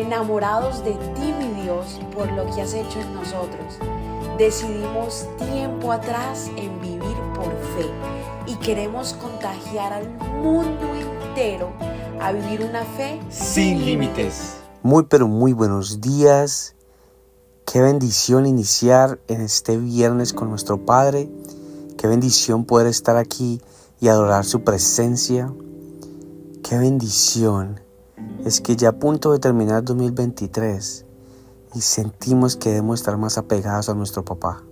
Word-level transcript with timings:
enamorados 0.00 0.82
de 0.84 0.92
ti, 0.92 1.34
mi 1.38 1.62
Dios, 1.62 2.00
por 2.14 2.30
lo 2.32 2.46
que 2.54 2.62
has 2.62 2.74
hecho 2.74 3.00
en 3.00 3.14
nosotros. 3.14 3.78
Decidimos 4.38 5.26
tiempo 5.38 5.92
atrás 5.92 6.50
en 6.56 6.80
vivir 6.80 7.16
por 7.34 7.50
fe 7.76 7.90
y 8.46 8.54
queremos 8.56 9.12
contagiar 9.14 9.92
al 9.92 10.08
mundo 10.42 10.86
entero 10.94 11.70
a 12.20 12.32
vivir 12.32 12.62
una 12.62 12.84
fe 12.84 13.20
sin 13.28 13.84
límites. 13.84 14.56
Muy 14.82 15.04
pero 15.04 15.28
muy 15.28 15.52
buenos 15.52 16.00
días. 16.00 16.74
Qué 17.66 17.80
bendición 17.80 18.46
iniciar 18.46 19.20
en 19.28 19.42
este 19.42 19.76
viernes 19.76 20.32
con 20.32 20.48
nuestro 20.48 20.84
Padre. 20.84 21.30
Qué 21.98 22.06
bendición 22.06 22.64
poder 22.64 22.86
estar 22.86 23.16
aquí 23.16 23.60
y 24.00 24.08
adorar 24.08 24.44
su 24.44 24.64
presencia. 24.64 25.52
Qué 26.62 26.78
bendición 26.78 27.80
es 28.44 28.60
que 28.60 28.76
ya 28.76 28.90
a 28.90 28.98
punto 28.98 29.32
de 29.32 29.38
terminar 29.38 29.84
2023 29.84 31.06
y 31.74 31.80
sentimos 31.80 32.56
que 32.56 32.70
debemos 32.70 33.00
estar 33.00 33.16
más 33.16 33.38
apegados 33.38 33.88
a 33.88 33.94
nuestro 33.94 34.24
papá. 34.24 34.62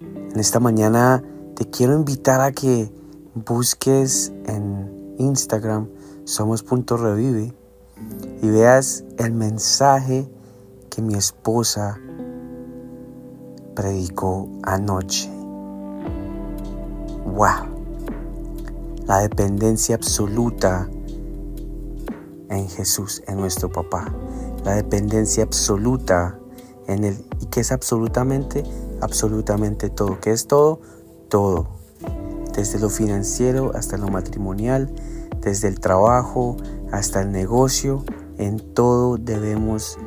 En 0.00 0.38
esta 0.38 0.60
mañana 0.60 1.22
te 1.54 1.68
quiero 1.68 1.94
invitar 1.94 2.40
a 2.40 2.52
que 2.52 2.90
busques 3.34 4.32
en 4.46 5.14
Instagram 5.18 5.88
somos.revive 6.24 7.54
y 8.42 8.50
veas 8.50 9.04
el 9.18 9.32
mensaje 9.32 10.28
que 10.90 11.02
mi 11.02 11.14
esposa 11.14 11.98
predicó 13.74 14.48
anoche. 14.62 15.30
¡Wow! 17.24 17.72
La 19.06 19.18
dependencia 19.18 19.96
absoluta 19.96 20.88
en 22.52 22.68
Jesús, 22.68 23.22
en 23.26 23.38
nuestro 23.38 23.70
papá. 23.70 24.12
La 24.64 24.74
dependencia 24.74 25.42
absoluta 25.42 26.38
en 26.86 27.04
Él. 27.04 27.24
¿Y 27.40 27.46
que 27.46 27.60
es 27.60 27.72
absolutamente? 27.72 28.64
Absolutamente 29.00 29.90
todo. 29.90 30.20
¿Qué 30.20 30.30
es 30.30 30.46
todo? 30.46 30.80
Todo. 31.28 31.68
Desde 32.54 32.78
lo 32.78 32.90
financiero 32.90 33.72
hasta 33.74 33.96
lo 33.96 34.08
matrimonial, 34.08 34.94
desde 35.40 35.68
el 35.68 35.80
trabajo 35.80 36.56
hasta 36.92 37.22
el 37.22 37.32
negocio, 37.32 38.04
en 38.38 38.74
todo 38.74 39.16
debemos 39.16 39.98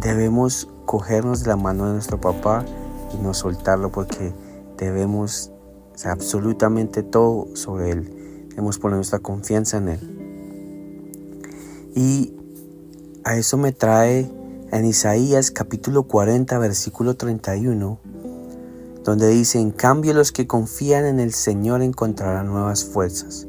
debemos 0.00 0.68
cogernos 0.84 1.42
de 1.42 1.48
la 1.48 1.56
mano 1.56 1.86
de 1.86 1.94
nuestro 1.94 2.20
papá 2.20 2.64
y 3.14 3.22
no 3.22 3.32
soltarlo 3.32 3.90
porque 3.90 4.34
debemos 4.76 5.50
absolutamente 6.04 7.02
todo 7.02 7.48
sobre 7.56 7.90
él. 7.90 8.46
Debemos 8.50 8.78
poner 8.78 8.96
nuestra 8.96 9.18
confianza 9.18 9.78
en 9.78 9.88
él. 9.88 10.23
Y 11.96 12.34
a 13.22 13.36
eso 13.36 13.56
me 13.56 13.70
trae 13.70 14.28
en 14.72 14.84
Isaías 14.84 15.52
capítulo 15.52 16.08
40 16.08 16.58
versículo 16.58 17.14
31, 17.14 18.00
donde 19.04 19.28
dice, 19.28 19.60
en 19.60 19.70
cambio 19.70 20.12
los 20.12 20.32
que 20.32 20.48
confían 20.48 21.06
en 21.06 21.20
el 21.20 21.32
Señor 21.32 21.82
encontrarán 21.82 22.48
nuevas 22.48 22.84
fuerzas, 22.84 23.46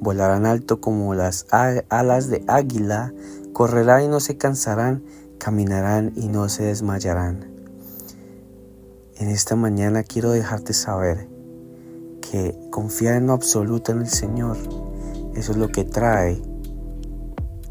volarán 0.00 0.46
alto 0.46 0.80
como 0.80 1.12
las 1.14 1.46
alas 1.50 2.28
de 2.28 2.44
águila, 2.46 3.12
correrán 3.52 4.04
y 4.04 4.08
no 4.08 4.20
se 4.20 4.36
cansarán, 4.36 5.02
caminarán 5.38 6.12
y 6.14 6.28
no 6.28 6.48
se 6.48 6.62
desmayarán. 6.62 7.50
En 9.16 9.28
esta 9.28 9.56
mañana 9.56 10.04
quiero 10.04 10.30
dejarte 10.30 10.72
saber 10.72 11.26
que 12.20 12.56
confiar 12.70 13.16
en 13.16 13.26
lo 13.26 13.32
absoluto 13.32 13.90
en 13.90 14.02
el 14.02 14.08
Señor, 14.08 14.56
eso 15.34 15.50
es 15.50 15.58
lo 15.58 15.66
que 15.66 15.82
trae 15.82 16.40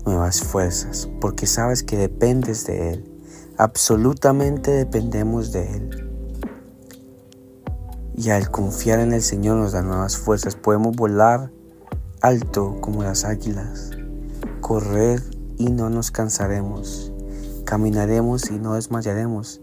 nuevas 0.08 0.42
fuerzas, 0.42 1.10
porque 1.20 1.46
sabes 1.46 1.84
que 1.84 1.98
dependes 1.98 2.66
de 2.66 2.94
Él. 2.94 3.22
Absolutamente 3.58 4.72
dependemos 4.72 5.52
de 5.52 5.76
Él. 5.76 6.10
Y 8.16 8.30
al 8.30 8.50
confiar 8.50 9.00
en 9.00 9.14
el 9.14 9.22
Señor 9.22 9.58
nos 9.58 9.74
da 9.74 9.82
nuevas 9.82 10.18
fuerzas. 10.18 10.56
Podemos 10.56 10.96
volar 10.96 11.52
alto 12.22 12.78
como 12.82 13.04
las 13.04 13.26
águilas, 13.26 13.92
correr 14.62 15.22
y 15.58 15.72
no 15.72 15.90
nos 15.90 16.10
cansaremos, 16.10 17.12
caminaremos 17.66 18.50
y 18.50 18.58
no 18.60 18.74
desmayaremos. 18.74 19.62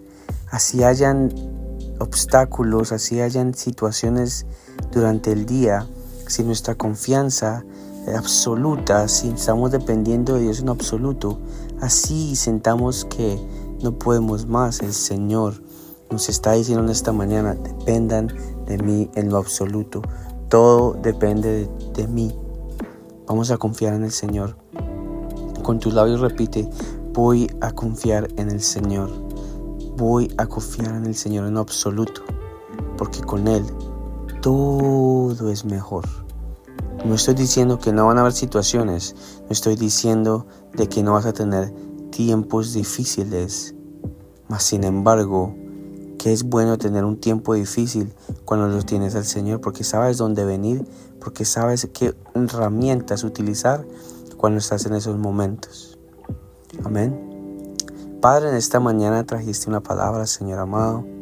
Así 0.51 0.85
hayan 0.85 1.33
obstáculos, 1.99 2.93
así 2.93 3.21
hayan 3.21 3.55
situaciones 3.55 4.47
durante 4.93 5.33
el 5.33 5.47
día, 5.47 5.89
si 6.29 6.45
nuestra 6.45 6.75
confianza 6.75 7.65
absoluta, 8.17 9.09
si 9.09 9.29
estamos 9.29 9.71
dependiendo 9.71 10.35
de 10.35 10.43
Dios 10.43 10.61
en 10.61 10.69
absoluto, 10.69 11.39
así 11.81 12.37
sentamos 12.37 13.05
que 13.05 13.39
no 13.83 13.99
podemos 13.99 14.47
más. 14.47 14.81
El 14.81 14.93
Señor 14.93 15.55
nos 16.11 16.29
está 16.29 16.53
diciendo 16.53 16.85
en 16.85 16.91
esta 16.91 17.13
mañana, 17.13 17.55
dependan 17.55 18.29
de 18.67 18.79
mí 18.79 19.11
en 19.15 19.31
lo 19.31 19.39
absoluto. 19.39 20.03
Todo 20.49 20.95
depende 20.95 21.51
de, 21.51 21.93
de 22.03 22.09
mí. 22.09 22.35
Vamos 23.27 23.51
a 23.51 23.57
confiar 23.57 23.95
en 23.95 24.05
el 24.05 24.13
Señor. 24.13 24.57
Con 25.63 25.79
tus 25.79 25.95
labios 25.95 26.21
repite, 26.21 26.69
voy 27.13 27.51
a 27.61 27.73
confiar 27.73 28.29
en 28.37 28.51
el 28.51 28.61
Señor. 28.61 29.11
Voy 29.97 30.33
a 30.37 30.47
confiar 30.47 30.95
en 30.95 31.07
el 31.07 31.15
Señor 31.15 31.47
en 31.47 31.55
lo 31.55 31.61
absoluto, 31.61 32.23
porque 32.99 33.21
con 33.21 33.49
Él 33.49 33.65
todo 34.43 35.49
es 35.49 35.65
mejor. 35.65 36.24
No 37.05 37.15
estoy 37.15 37.35
diciendo 37.35 37.79
que 37.79 37.93
no 37.93 38.07
van 38.07 38.17
a 38.17 38.23
haber 38.23 38.33
situaciones, 38.33 39.15
no 39.43 39.51
estoy 39.51 39.77
diciendo 39.77 40.47
de 40.73 40.89
que 40.89 41.03
no 41.03 41.13
vas 41.13 41.27
a 41.27 41.35
tener 41.35 41.71
tiempos 42.11 42.73
difíciles, 42.73 43.75
mas 44.49 44.63
sin 44.63 44.85
embargo, 44.85 45.55
que 46.19 46.33
es 46.33 46.45
bueno 46.45 46.79
tener 46.79 47.05
un 47.05 47.21
tiempo 47.21 47.53
difícil 47.53 48.15
cuando 48.47 48.69
lo 48.69 48.83
tienes 48.83 49.15
al 49.17 49.27
Señor, 49.27 49.61
porque 49.61 49.85
sabes 49.85 50.17
dónde 50.17 50.47
venir, 50.47 50.87
porque 51.21 51.45
sabes 51.45 51.91
qué 51.93 52.15
herramientas 52.35 53.23
utilizar 53.23 53.87
cuando 54.39 54.59
estás 54.59 54.87
en 54.87 54.95
esos 54.95 55.19
momentos. 55.19 55.99
Amén. 56.85 57.75
Padre, 58.23 58.49
en 58.49 58.55
esta 58.55 58.81
mañana 58.81 59.27
trajiste 59.27 59.69
una 59.69 59.83
palabra, 59.83 60.27
Señor 60.27 60.59
amado 60.59 61.14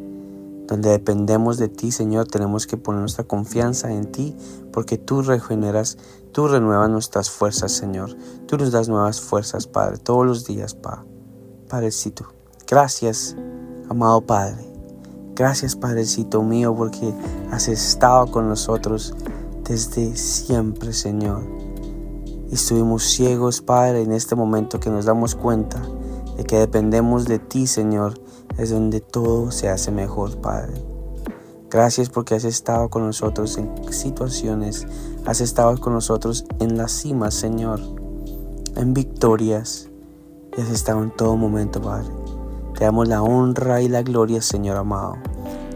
donde 0.66 0.90
dependemos 0.90 1.58
de 1.58 1.68
ti, 1.68 1.92
Señor, 1.92 2.28
tenemos 2.28 2.66
que 2.66 2.76
poner 2.76 3.00
nuestra 3.00 3.24
confianza 3.24 3.92
en 3.92 4.10
ti, 4.10 4.36
porque 4.72 4.98
tú 4.98 5.22
regeneras, 5.22 5.98
tú 6.32 6.48
renuevas 6.48 6.88
nuestras 6.88 7.30
fuerzas, 7.30 7.72
Señor. 7.72 8.16
Tú 8.46 8.56
nos 8.56 8.70
das 8.70 8.88
nuevas 8.88 9.20
fuerzas, 9.20 9.66
Padre, 9.66 9.98
todos 9.98 10.26
los 10.26 10.44
días, 10.44 10.74
Padre. 10.74 11.04
Padrecito, 11.68 12.26
gracias, 12.66 13.36
amado 13.88 14.20
Padre. 14.20 14.72
Gracias, 15.34 15.76
Padrecito 15.76 16.42
mío, 16.42 16.74
porque 16.76 17.14
has 17.50 17.68
estado 17.68 18.30
con 18.30 18.48
nosotros 18.48 19.14
desde 19.64 20.14
siempre, 20.16 20.92
Señor. 20.92 21.42
Y 22.50 22.54
estuvimos 22.54 23.04
ciegos, 23.04 23.62
Padre, 23.62 24.02
en 24.02 24.12
este 24.12 24.34
momento 24.34 24.78
que 24.78 24.90
nos 24.90 25.06
damos 25.06 25.34
cuenta 25.34 25.82
de 26.36 26.44
que 26.44 26.58
dependemos 26.58 27.24
de 27.24 27.38
ti, 27.38 27.66
Señor, 27.66 28.20
es 28.58 28.70
donde 28.70 29.00
todo 29.00 29.50
se 29.50 29.68
hace 29.68 29.90
mejor, 29.90 30.38
Padre. 30.40 30.72
Gracias 31.70 32.10
porque 32.10 32.34
has 32.34 32.44
estado 32.44 32.90
con 32.90 33.06
nosotros 33.06 33.56
en 33.56 33.70
situaciones, 33.92 34.86
has 35.24 35.40
estado 35.40 35.78
con 35.80 35.94
nosotros 35.94 36.44
en 36.60 36.76
las 36.76 36.92
cimas, 36.92 37.32
Señor, 37.32 37.80
en 38.76 38.92
victorias, 38.92 39.88
y 40.56 40.60
has 40.60 40.68
estado 40.68 41.02
en 41.02 41.10
todo 41.10 41.36
momento, 41.36 41.80
Padre. 41.80 42.08
Te 42.76 42.84
damos 42.84 43.08
la 43.08 43.22
honra 43.22 43.80
y 43.80 43.88
la 43.88 44.02
gloria, 44.02 44.42
Señor 44.42 44.76
amado. 44.76 45.16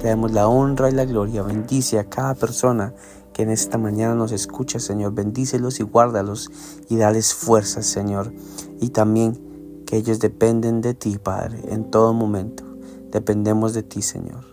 Te 0.03 0.09
damos 0.09 0.33
la 0.33 0.49
honra 0.49 0.91
y 0.91 0.93
la 0.93 1.07
gloria. 1.07 1.43
Bendice 1.43 1.99
a 1.99 2.11
cada 2.11 2.35
persona 2.35 2.93
que 3.33 3.43
en 3.43 3.51
esta 3.51 3.79
mañana 3.79 4.15
nos 4.15 4.33
escucha, 4.33 4.79
Señor. 4.81 5.15
Bendícelos 5.15 5.81
y 5.81 5.83
guárdalos 5.83 6.51
y 6.91 6.97
dales 6.97 7.33
fuerzas, 7.33 7.87
Señor. 7.87 8.33
Y 8.81 8.91
también 8.91 9.41
que 9.87 9.97
ellos 9.97 10.21
dependen 10.21 10.83
de 10.83 10.93
ti, 10.93 11.17
Padre, 11.17 11.61
en 11.69 11.91
todo 11.91 12.13
momento. 12.13 12.66
Dependemos 13.11 13.75
de 13.75 13.83
ti, 13.83 14.03
Señor. 14.03 14.45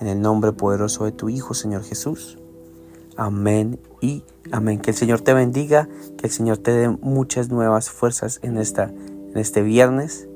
En 0.00 0.06
el 0.06 0.20
nombre 0.20 0.52
poderoso 0.52 1.04
de 1.04 1.12
tu 1.12 1.28
Hijo, 1.28 1.54
Señor 1.54 1.82
Jesús. 1.82 2.38
Amén 3.16 3.80
y 4.00 4.22
amén. 4.52 4.78
Que 4.78 4.90
el 4.90 4.96
Señor 4.96 5.20
te 5.20 5.34
bendiga, 5.34 5.88
que 6.16 6.28
el 6.28 6.32
Señor 6.32 6.58
te 6.58 6.70
dé 6.70 6.88
muchas 6.88 7.50
nuevas 7.50 7.90
fuerzas 7.90 8.38
en, 8.42 8.58
esta, 8.58 8.84
en 8.84 9.36
este 9.36 9.62
viernes 9.62 10.28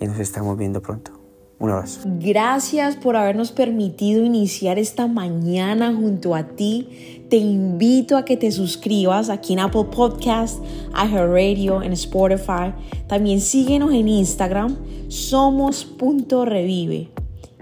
y 0.00 0.06
nos 0.06 0.18
estamos 0.18 0.58
viendo 0.58 0.82
pronto. 0.82 1.12
Un 1.60 1.70
abrazo. 1.70 2.00
Gracias 2.04 2.96
por 2.96 3.16
habernos 3.16 3.52
permitido 3.52 4.24
iniciar 4.24 4.78
esta 4.78 5.06
mañana 5.06 5.94
junto 5.94 6.34
a 6.34 6.48
ti. 6.48 7.24
Te 7.30 7.36
invito 7.36 8.16
a 8.16 8.24
que 8.24 8.36
te 8.36 8.50
suscribas 8.50 9.30
aquí 9.30 9.52
en 9.52 9.60
Apple 9.60 9.84
Podcast, 9.84 10.58
Radio, 10.92 11.80
en 11.82 11.92
Spotify. 11.92 12.74
También 13.06 13.40
síguenos 13.40 13.94
en 13.94 14.08
Instagram, 14.08 14.76
somos.revive. 15.08 17.13